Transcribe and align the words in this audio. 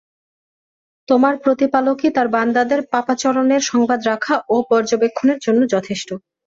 তোমার 1.07 1.33
প্রতিপালকই 1.43 2.09
তার 2.15 2.27
বান্দাদের 2.35 2.81
পাপাচরণের 2.91 3.61
সংবাদ 3.71 3.99
রাখা 4.05 4.35
ও 4.49 4.65
পর্যবেক্ষণের 4.69 5.39
জন্য 5.45 5.61
যথেষ্ট। 5.73 6.09